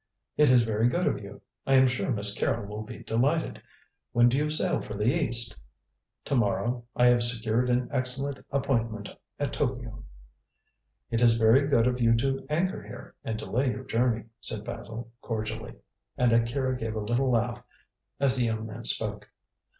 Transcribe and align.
"It 0.35 0.49
is 0.49 0.63
very 0.63 0.87
good 0.87 1.05
of 1.05 1.19
you. 1.21 1.43
I 1.67 1.75
am 1.75 1.85
sure 1.85 2.09
Miss 2.09 2.33
Carrol 2.35 2.65
will 2.65 2.81
be 2.81 3.03
delighted. 3.03 3.61
When 4.13 4.29
do 4.29 4.35
you 4.37 4.49
sail 4.49 4.81
for 4.81 4.95
the 4.95 5.05
East?" 5.05 5.55
"To 6.25 6.33
morrow. 6.35 6.85
I 6.95 7.05
have 7.05 7.21
secured 7.21 7.69
an 7.69 7.87
excellent 7.91 8.43
appointment 8.49 9.11
at 9.39 9.53
Tokio." 9.53 10.03
"It 11.11 11.21
is 11.21 11.35
very 11.35 11.67
good 11.67 11.85
of 11.85 12.01
you 12.01 12.15
to 12.15 12.47
anchor 12.49 12.81
here, 12.81 13.13
and 13.23 13.37
delay 13.37 13.69
your 13.69 13.83
journey," 13.83 14.23
said 14.39 14.63
Basil 14.63 15.11
cordially; 15.21 15.75
and 16.17 16.33
Akira 16.33 16.75
gave 16.75 16.95
a 16.95 16.99
little 16.99 17.29
laugh 17.29 17.61
as 18.19 18.35
the 18.35 18.45
young 18.45 18.65
man 18.65 18.83
spoke. 18.85 19.29